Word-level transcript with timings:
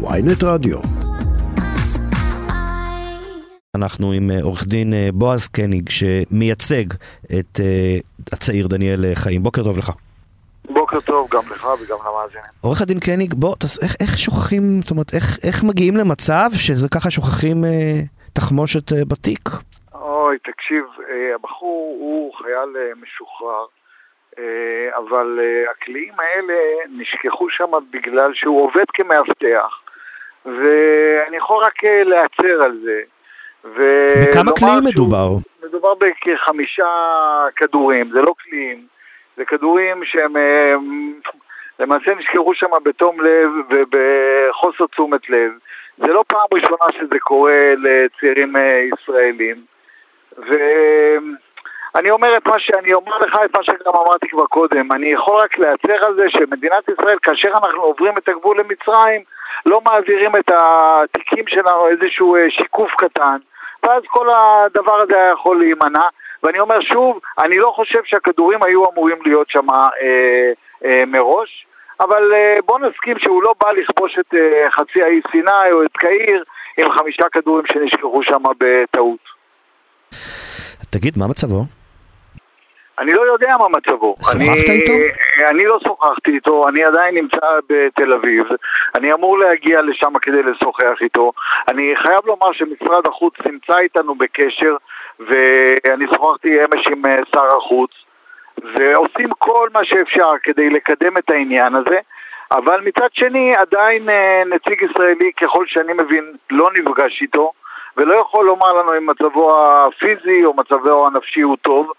ויינט 0.00 0.42
רדיו. 0.44 0.78
אנחנו 3.76 4.12
עם 4.12 4.30
אה, 4.30 4.42
עורך 4.42 4.64
דין 4.66 4.92
אה, 4.92 5.08
בועז 5.12 5.48
קניג 5.48 5.88
שמייצג 5.88 6.84
את 7.26 7.60
אה, 7.60 7.96
הצעיר 8.32 8.66
דניאל 8.66 9.14
חיים. 9.14 9.42
בוקר 9.42 9.62
טוב 9.62 9.78
לך. 9.78 9.90
בוקר 10.70 11.00
טוב 11.00 11.28
גם 11.30 11.42
לך 11.50 11.64
וגם 11.64 11.98
למאזינים. 12.06 12.50
עורך 12.60 12.82
הדין 12.82 13.00
קניג, 13.00 13.34
בוא, 13.34 13.54
תס, 13.54 13.82
איך, 13.82 13.96
איך 14.00 14.18
שוכחים, 14.18 14.62
זאת 14.82 14.90
אומרת, 14.90 15.14
איך, 15.14 15.38
איך 15.46 15.64
מגיעים 15.64 15.96
למצב 15.96 16.48
שזה 16.52 16.88
ככה 16.88 17.10
שוכחים 17.10 17.64
אה, 17.64 18.00
תחמושת 18.32 18.92
אה, 18.92 19.04
בתיק? 19.04 19.48
אוי, 19.94 20.38
תקשיב, 20.38 20.84
אה, 21.10 21.34
הבחור 21.34 21.96
הוא 22.00 22.34
חייל 22.34 22.70
אה, 22.76 22.92
משוחרר, 23.02 23.66
אה, 24.38 24.96
אבל 24.98 25.38
אה, 25.42 25.70
הקליעים 25.70 26.14
האלה 26.18 26.54
נשכחו 26.98 27.50
שם 27.50 27.70
בגלל 27.92 28.30
שהוא 28.34 28.62
עובד 28.62 28.84
כמאבטח, 28.94 29.87
ואני 30.48 31.36
יכול 31.36 31.64
רק 31.64 31.84
אה, 31.84 32.04
להצר 32.04 32.62
על 32.64 32.78
זה. 32.84 33.00
בכמה 33.64 34.52
קליעים 34.52 34.84
מדובר? 34.84 35.28
מדובר 35.68 35.94
בכחמישה 35.94 36.84
כדורים, 37.56 38.10
זה 38.12 38.20
לא 38.20 38.34
קליעים, 38.38 38.86
זה 39.36 39.44
כדורים 39.44 40.04
שהם 40.04 40.36
אה, 40.36 40.74
למעשה 41.78 42.14
נשכחו 42.14 42.54
שם 42.54 42.70
בתום 42.82 43.20
לב 43.20 43.50
ובחוסר 43.70 44.86
תשומת 44.86 45.30
לב. 45.30 45.52
זה 45.98 46.12
לא 46.12 46.24
פעם 46.26 46.46
ראשונה 46.54 46.86
שזה 46.92 47.18
קורה 47.18 47.74
לצעירים 47.76 48.56
אה, 48.56 48.74
ישראלים. 48.92 49.56
ואני 50.38 52.10
אומר 52.10 52.36
את 52.36 52.46
מה 52.46 52.58
שאני 52.58 52.94
אומר 52.94 53.18
לך, 53.18 53.38
את 53.44 53.56
מה 53.56 53.64
שגם 53.64 53.92
אמרתי 53.94 54.28
כבר 54.28 54.46
קודם. 54.46 54.92
אני 54.92 55.08
יכול 55.08 55.40
רק 55.40 55.58
להצר 55.58 56.06
על 56.06 56.14
זה 56.14 56.24
שמדינת 56.30 56.88
ישראל, 56.88 57.18
כאשר 57.22 57.48
אנחנו 57.48 57.82
עוברים 57.82 58.18
את 58.18 58.28
הגבול 58.28 58.58
למצרים, 58.58 59.22
לא 59.68 59.80
מעבירים 59.80 60.36
את 60.36 60.50
התיקים 60.50 61.44
שלנו 61.48 61.88
איזשהו 61.88 62.36
אה, 62.36 62.50
שיקוף 62.50 62.90
קטן, 62.98 63.36
ואז 63.82 64.02
כל 64.06 64.28
הדבר 64.30 65.02
הזה 65.02 65.16
היה 65.16 65.32
יכול 65.32 65.58
להימנע. 65.58 66.08
ואני 66.42 66.60
אומר 66.60 66.80
שוב, 66.80 67.20
אני 67.44 67.56
לא 67.56 67.72
חושב 67.76 67.98
שהכדורים 68.04 68.58
היו 68.62 68.82
אמורים 68.92 69.18
להיות 69.24 69.50
שם 69.50 69.70
אה, 69.70 70.52
אה, 70.84 71.02
מראש, 71.06 71.66
אבל 72.00 72.32
אה, 72.34 72.54
בוא 72.66 72.78
נסכים 72.78 73.18
שהוא 73.18 73.42
לא 73.42 73.54
בא 73.60 73.72
לכבוש 73.72 74.18
את 74.20 74.34
אה, 74.34 74.70
חצי 74.70 75.02
האי 75.02 75.20
סיני 75.30 75.72
או 75.72 75.82
את 75.82 75.92
קהיר 75.92 76.44
עם 76.78 76.92
חמישה 76.98 77.22
כדורים 77.32 77.64
שנשכחו 77.72 78.22
שם 78.22 78.42
בטעות. 78.58 79.20
תגיד, 80.90 81.18
מה 81.18 81.26
מצבו? 81.26 81.77
אני 83.00 83.12
לא 83.12 83.22
יודע 83.22 83.48
מה 83.58 83.68
מצבו. 83.68 84.16
שוחחת 84.20 84.36
אני, 84.36 84.80
איתו? 84.80 84.92
אני 85.50 85.64
לא 85.64 85.78
שוחחתי 85.86 86.30
איתו, 86.30 86.68
אני 86.68 86.84
עדיין 86.84 87.14
נמצא 87.14 87.46
בתל 87.68 88.12
אביב. 88.12 88.44
אני 88.94 89.12
אמור 89.12 89.38
להגיע 89.38 89.82
לשם 89.82 90.18
כדי 90.22 90.42
לשוחח 90.42 91.02
איתו. 91.02 91.32
אני 91.68 91.94
חייב 91.96 92.20
לומר 92.24 92.52
שמשרד 92.52 93.06
החוץ 93.06 93.34
נמצא 93.46 93.78
איתנו 93.78 94.14
בקשר, 94.14 94.76
ואני 95.20 96.04
שוחחתי 96.14 96.64
אמש 96.64 96.86
עם 96.86 97.06
אה, 97.06 97.16
שר 97.34 97.56
החוץ, 97.56 97.90
ועושים 98.58 99.30
כל 99.38 99.68
מה 99.74 99.84
שאפשר 99.84 100.30
כדי 100.42 100.70
לקדם 100.70 101.16
את 101.16 101.30
העניין 101.30 101.74
הזה. 101.74 101.98
אבל 102.52 102.80
מצד 102.80 103.08
שני, 103.12 103.54
עדיין 103.56 104.10
אה, 104.10 104.42
נציג 104.46 104.82
ישראלי, 104.82 105.30
ככל 105.40 105.64
שאני 105.66 105.92
מבין, 105.92 106.32
לא 106.50 106.68
נפגש 106.78 107.22
איתו, 107.22 107.52
ולא 107.96 108.14
יכול 108.14 108.46
לומר 108.46 108.72
לנו 108.72 108.96
אם 108.96 109.06
מצבו 109.06 109.56
הפיזי 109.66 110.44
או 110.44 110.54
מצבו 110.54 111.06
הנפשי 111.06 111.40
הוא 111.40 111.56
טוב. 111.62 111.92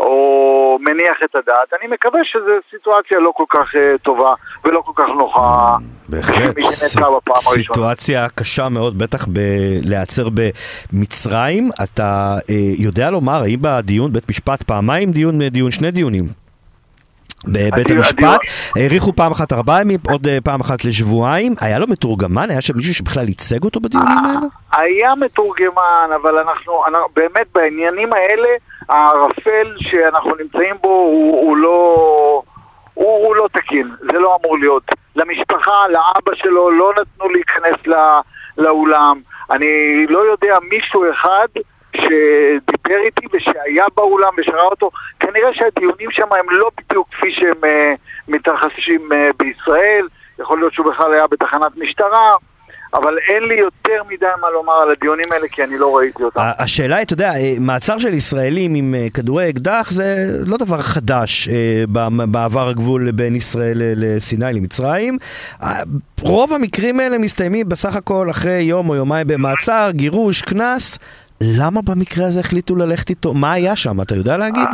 או 0.00 0.78
מניח 0.80 1.18
את 1.24 1.34
הדעת. 1.34 1.72
אני 1.80 1.92
מקווה 1.92 2.20
שזו 2.24 2.52
סיטואציה 2.70 3.18
לא 3.18 3.30
כל 3.34 3.44
כך 3.48 3.74
uh, 3.74 3.98
טובה 4.02 4.34
ולא 4.64 4.80
כל 4.80 4.92
כך 4.96 5.08
נוחה. 5.18 5.76
בהחלט, 6.08 6.56
הראשונה. 7.46 7.64
סיטואציה 7.66 8.28
קשה 8.28 8.68
מאוד, 8.68 8.98
בטח 8.98 9.26
להיעצר 9.82 10.28
במצרים. 10.92 11.70
אתה 11.82 12.38
אה, 12.50 12.54
יודע 12.78 13.10
לומר, 13.10 13.42
האם 13.42 13.58
בדיון, 13.62 14.12
בית 14.12 14.28
משפט, 14.28 14.62
פעמיים 14.62 15.12
דיון, 15.12 15.42
דיון, 15.42 15.70
שני 15.70 15.90
דיונים? 15.90 16.24
בבית 17.44 17.90
המשפט, 17.90 18.40
האריכו 18.76 19.12
פעם 19.12 19.32
אחת 19.32 19.52
ארבעה 19.52 19.80
ימים, 19.80 19.98
עוד 20.10 20.26
אה, 20.26 20.38
פעם 20.44 20.60
אחת 20.60 20.84
לשבועיים. 20.84 21.54
היה 21.60 21.78
לו 21.78 21.86
מתורגמן? 21.88 22.50
היה 22.50 22.60
שם 22.60 22.76
מישהו 22.76 22.94
שבכלל 22.94 23.28
ייצג 23.28 23.64
אותו 23.64 23.80
בדיונים 23.80 24.18
האלה? 24.18 24.40
היה 24.72 25.14
מתורגמן, 25.14 26.10
אבל 26.22 26.38
אנחנו, 26.38 26.86
אנחנו 26.86 27.06
באמת 27.16 27.46
בעניינים 27.54 28.12
האלה, 28.12 28.48
הערפל 28.88 29.76
שאנחנו 29.78 30.30
נמצאים 30.42 30.74
בו 30.82 30.88
הוא, 30.88 31.40
הוא 31.40 31.56
לא... 31.56 32.42
הוא, 32.94 33.26
הוא 33.26 33.36
לא 33.36 33.48
תקין, 33.52 33.90
זה 34.12 34.18
לא 34.18 34.38
אמור 34.40 34.58
להיות. 34.58 34.82
למשפחה, 35.16 35.88
לאבא 35.88 36.36
שלו, 36.36 36.70
לא 36.70 36.92
נתנו 37.00 37.28
להיכנס 37.28 37.86
לא, 37.86 38.20
לאולם. 38.58 39.20
אני 39.50 40.06
לא 40.08 40.18
יודע 40.18 40.54
מישהו 40.70 41.04
אחד 41.12 41.46
שדיבר 41.96 42.79
איתי 42.98 43.26
ושהיה 43.32 43.84
באולם 43.96 44.32
ושראה 44.38 44.64
אותו. 44.64 44.90
כנראה 45.20 45.54
שהדיונים 45.54 46.10
שם 46.10 46.28
הם 46.32 46.46
לא 46.50 46.70
בדיוק 46.78 47.08
כפי 47.10 47.32
שהם 47.32 47.64
uh, 47.64 47.98
מתרחשים 48.28 49.12
uh, 49.12 49.16
בישראל. 49.38 50.06
יכול 50.38 50.58
להיות 50.58 50.72
שהוא 50.72 50.86
בכלל 50.92 51.12
היה 51.12 51.26
בתחנת 51.30 51.76
משטרה. 51.76 52.34
אבל 52.94 53.18
אין 53.28 53.42
לי 53.42 53.54
יותר 53.54 54.02
מדי 54.08 54.26
מה 54.40 54.50
לומר 54.50 54.72
על 54.72 54.90
הדיונים 54.90 55.32
האלה 55.32 55.48
כי 55.48 55.64
אני 55.64 55.78
לא 55.78 55.96
ראיתי 55.96 56.22
אותם. 56.22 56.40
השאלה 56.58 56.96
היא, 56.96 57.04
אתה 57.04 57.12
יודע, 57.12 57.34
אה, 57.34 57.54
מעצר 57.60 57.98
של 57.98 58.14
ישראלים 58.14 58.74
עם 58.74 58.94
כדורי 59.14 59.50
אקדח 59.50 59.90
זה 59.90 60.26
לא 60.46 60.56
דבר 60.56 60.78
חדש 60.78 61.48
בעבר 62.28 62.68
הגבול 62.68 63.10
בין 63.10 63.36
ישראל 63.36 63.76
לסיני, 63.96 64.52
למצרים. 64.52 65.18
רוב 66.20 66.52
המקרים 66.52 67.00
האלה 67.00 67.18
מסתיימים 67.18 67.68
בסך 67.68 67.96
הכל 67.96 68.30
אחרי 68.30 68.52
יום 68.52 68.88
או 68.88 68.94
יומיים 68.94 69.26
במעצר, 69.26 69.88
גירוש, 69.92 70.42
קנס. 70.42 70.98
למה 71.42 71.80
במקרה 71.82 72.26
הזה 72.26 72.40
החליטו 72.40 72.76
ללכת 72.76 73.10
איתו? 73.10 73.34
מה 73.34 73.52
היה 73.52 73.76
שם, 73.76 74.00
אתה 74.02 74.14
יודע 74.14 74.36
להגיד? 74.36 74.68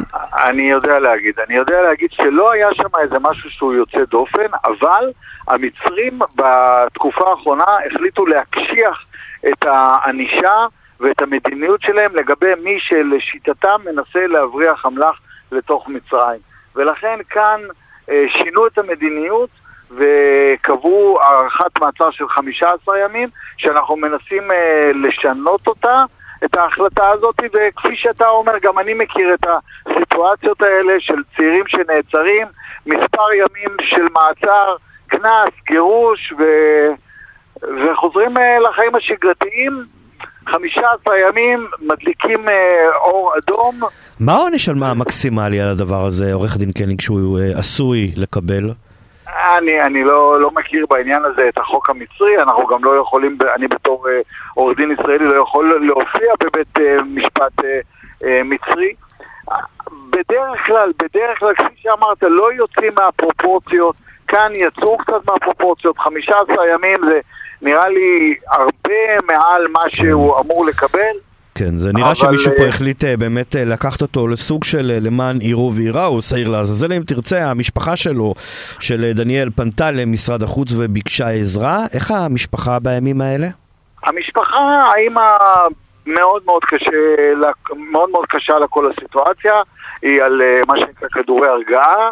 אני 0.49 0.71
יודע 0.71 0.99
להגיד, 0.99 1.35
אני 1.47 1.57
יודע 1.57 1.83
להגיד 1.83 2.11
שלא 2.13 2.53
היה 2.53 2.69
שם 2.75 2.89
איזה 3.03 3.17
משהו 3.21 3.51
שהוא 3.51 3.75
יוצא 3.75 4.05
דופן, 4.11 4.47
אבל 4.65 5.13
המצרים 5.49 6.19
בתקופה 6.35 7.31
האחרונה 7.31 7.65
החליטו 7.87 8.27
להקשיח 8.27 9.05
את 9.49 9.65
הענישה 9.65 10.67
ואת 11.01 11.23
המדיניות 11.23 11.83
שלהם 11.83 12.17
לגבי 12.17 12.55
מי 12.65 12.79
שלשיטתם 12.81 13.81
מנסה 13.85 14.27
להבריח 14.27 14.87
אמל"ח 14.87 15.21
לתוך 15.53 15.89
מצרים. 15.89 16.41
ולכן 16.77 17.19
כאן 17.31 17.61
אה, 18.11 18.25
שינו 18.29 18.67
את 18.67 18.79
המדיניות 18.79 19.51
וקבעו 19.91 21.19
הארכת 21.23 21.81
מעצר 21.81 22.11
של 22.11 22.29
15 22.29 22.99
ימים, 22.99 23.29
שאנחנו 23.57 23.97
מנסים 23.97 24.51
אה, 24.53 24.91
לשנות 24.95 25.67
אותה. 25.67 25.97
את 26.47 26.57
ההחלטה 26.57 27.09
הזאת, 27.09 27.41
וכפי 27.55 27.97
שאתה 27.97 28.29
אומר, 28.29 28.53
גם 28.63 28.79
אני 28.79 28.95
מכיר 28.95 29.35
את 29.35 29.47
הסיטואציות 29.87 30.63
האלה 30.63 30.93
של 30.99 31.23
צעירים 31.37 31.65
שנעצרים, 31.67 32.47
מספר 32.87 33.33
ימים 33.33 33.77
של 33.83 34.05
מעצר, 34.13 34.77
קנס, 35.07 35.55
גירוש, 35.69 36.33
ו... 36.39 36.43
וחוזרים 37.63 38.39
אה, 38.39 38.59
לחיים 38.59 38.95
השגרתיים. 38.95 39.85
15 40.47 41.15
ימים, 41.29 41.67
מדליקים 41.81 42.49
אה, 42.49 42.97
אור 42.97 43.33
אדום. 43.39 43.81
מה 44.21 44.33
העונש 44.33 44.69
המקסימלי 44.69 45.61
על 45.61 45.69
הדבר 45.69 46.07
הזה, 46.07 46.33
עורך 46.33 46.57
דין 46.57 46.73
קניג, 46.73 47.01
שהוא 47.01 47.39
אה, 47.39 47.59
עשוי 47.59 48.13
לקבל? 48.17 48.71
אני, 49.59 49.81
אני 49.81 50.05
לא, 50.05 50.41
לא 50.41 50.51
מכיר 50.51 50.87
בעניין 50.91 51.25
הזה 51.25 51.49
את 51.49 51.59
החוק 51.59 51.91
המצרי, 51.91 52.39
אנחנו 52.39 52.67
גם 52.67 52.85
לא 52.85 52.97
יכולים, 53.01 53.39
אני 53.57 53.69
בתור 53.69 54.09
אה, 54.09 54.21
עורך 54.55 54.77
דין 54.77 54.91
ישראלי 54.91 55.25
לא 55.25 55.43
יכול 55.43 55.87
להופיע 55.87 56.33
בבית 56.45 56.79
אה, 56.79 56.97
משפט 57.07 57.65
אה, 58.25 58.41
מצרי. 58.45 58.93
בדרך 60.11 60.67
כלל, 60.67 60.93
בדרך 61.03 61.39
כלל, 61.39 61.55
כפי 61.55 61.75
שאמרת, 61.77 62.23
לא 62.23 62.53
יוצאים 62.53 62.93
מהפרופורציות, 62.99 63.97
כאן 64.29 64.53
יצאו 64.55 64.99
קצת 64.99 65.31
מהפרופורציות, 65.31 65.99
15 65.99 66.69
ימים 66.69 66.97
זה 67.09 67.21
נראה 67.63 67.89
לי 67.89 68.35
הרבה 68.51 69.27
מעל 69.27 69.67
מה 69.69 69.89
שהוא 69.89 70.41
אמור 70.41 70.67
לקבל. 70.67 71.17
כן, 71.59 71.79
זה 71.79 71.93
נראה 71.95 72.07
אבל, 72.07 72.15
שמישהו 72.15 72.53
פה 72.57 72.63
אה, 72.63 72.69
החליט 72.69 73.05
אה, 73.05 73.17
באמת 73.17 73.57
אה, 73.57 73.65
לקחת 73.65 74.03
אותו 74.03 74.29
לסוג 74.29 74.65
של 74.65 74.93
למען 75.01 75.37
עירו 75.41 75.73
ועיראו, 75.75 76.23
שעיר 76.23 76.49
לעזאזל 76.49 76.93
אם 76.93 77.03
תרצה, 77.07 77.51
המשפחה 77.51 77.97
שלו, 77.97 78.35
של 78.81 79.13
דניאל, 79.15 79.49
פנתה 79.57 79.91
למשרד 79.91 80.43
החוץ 80.43 80.69
וביקשה 80.79 81.29
עזרה. 81.29 81.77
איך 81.95 82.11
המשפחה 82.11 82.79
בימים 82.79 83.21
האלה? 83.21 83.47
המשפחה, 84.03 84.83
האמא 84.83 85.23
מאוד 86.07 86.43
מאוד 86.47 86.65
קשה, 86.65 86.91
מאוד 87.77 88.11
מאוד 88.11 88.27
קשה 88.29 88.59
לה 88.59 88.67
כל 88.67 88.91
הסיטואציה, 88.91 89.55
היא 90.03 90.23
על 90.23 90.43
מה 90.69 90.75
שנקרא 90.79 91.09
כדורי 91.09 91.49
הרגעה. 91.49 92.11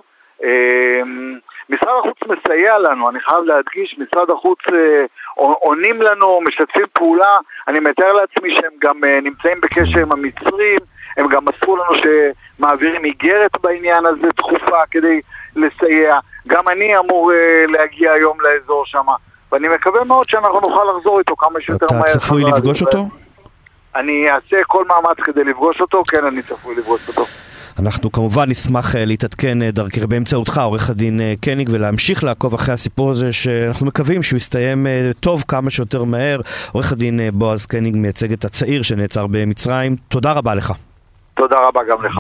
משרד 1.71 1.93
החוץ 1.99 2.19
מסייע 2.23 2.79
לנו, 2.79 3.11
אני 3.11 3.21
חייב 3.21 3.45
להדגיש, 3.45 3.97
משרד 3.99 4.31
החוץ 4.31 4.59
אה, 4.73 5.05
עונים 5.37 6.03
לנו, 6.03 6.41
משתפים 6.41 6.87
פעולה, 6.93 7.35
אני 7.69 7.81
מתאר 7.81 8.13
לעצמי 8.13 8.55
שהם 8.55 8.73
גם 8.81 9.05
אה, 9.05 9.21
נמצאים 9.21 9.61
בקשר 9.61 9.99
עם 9.99 10.13
המצרים, 10.13 10.79
הם 11.17 11.29
גם 11.29 11.45
מסרו 11.45 11.77
לנו 11.77 12.03
שמעבירים 12.03 13.05
איגרת 13.05 13.51
בעניין 13.63 14.07
הזה 14.07 14.29
דחופה 14.37 14.87
כדי 14.91 15.21
לסייע. 15.57 16.13
גם 16.47 16.63
אני 16.69 16.99
אמור 16.99 17.33
אה, 17.33 17.65
להגיע 17.69 18.13
היום 18.13 18.39
לאזור 18.41 18.87
שם. 18.87 19.07
ואני 19.53 19.69
מקווה 19.69 20.05
מאוד 20.05 20.29
שאנחנו 20.29 20.61
נוכל 20.61 20.85
לחזור 20.97 21.19
איתו 21.19 21.37
כמה 21.37 21.61
שיותר 21.61 21.87
מהר. 21.91 22.01
אתה 22.01 22.19
צפוי 22.19 22.45
לפגוש. 22.45 22.83
אותו? 22.83 22.99
אני 23.97 24.31
אעשה 24.31 24.65
כל 24.67 24.85
מאמץ 24.85 25.17
כדי 25.25 25.45
לפגוש 25.45 25.81
אותו, 25.81 26.03
כן, 26.09 26.25
אני 26.25 26.43
צפוי 26.43 26.75
לפגוש 26.75 27.09
אותו. 27.09 27.25
אנחנו 27.79 28.12
כמובן 28.12 28.50
נשמח 28.50 28.97
אה, 28.97 29.05
להתעדכן 29.05 29.62
אה, 29.62 29.71
דרכי 29.71 30.06
באמצעותך, 30.06 30.61
עורך 30.65 30.91
הדין 30.91 31.21
אה, 31.21 31.35
קניג, 31.41 31.69
ולהמשיך 31.73 32.25
לעקוב 32.25 32.55
אחרי 32.55 32.75
הסיפור 32.75 33.11
הזה, 33.11 33.32
שאנחנו 33.32 33.87
מקווים 33.87 34.23
שהוא 34.23 34.37
יסתיים 34.37 34.87
טוב 35.21 35.44
כמה 35.49 35.71
שיותר 35.71 36.05
מהר. 36.05 36.41
עורך 36.73 36.93
הדין 36.93 37.21
בועז 37.32 37.67
קניג 37.67 37.97
מייצג 37.97 38.32
את 38.32 38.44
הצעיר 38.44 38.82
שנעצר 38.82 39.26
במצרים. 39.26 39.97
תודה 40.09 40.32
רבה 40.32 40.55
לך. 40.55 40.73
תודה 41.35 41.56
רבה 41.69 41.81
גם 41.91 42.05
לך. 42.05 42.12